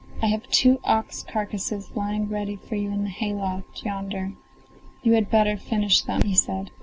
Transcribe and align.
I 0.19 0.29
have 0.29 0.49
two 0.49 0.79
ox 0.83 1.21
carcases 1.23 1.95
lying 1.95 2.27
ready 2.27 2.55
for 2.55 2.73
you 2.73 2.89
in 2.89 3.03
the 3.03 3.11
hay 3.11 3.35
loft 3.35 3.85
yonder; 3.85 4.33
you 5.03 5.11
had 5.13 5.29
better 5.29 5.55
finish 5.57 6.01
them," 6.01 6.23
he 6.23 6.33
said. 6.33 6.71